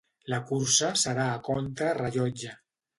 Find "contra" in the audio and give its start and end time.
1.51-1.95